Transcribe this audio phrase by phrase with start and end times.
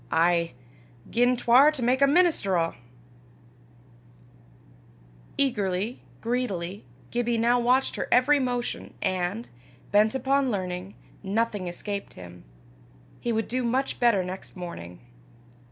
[0.11, 0.53] ay,
[1.11, 2.73] gien 'twar to mak a minister o'!"
[5.37, 9.47] Eagerly, greedily, Gibbie now watched her every motion, and,
[9.91, 12.43] bent upon learning, nothing escaped him:
[13.19, 15.01] he would do much better next morning!